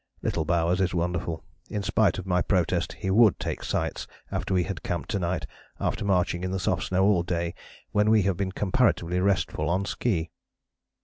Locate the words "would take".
3.11-3.63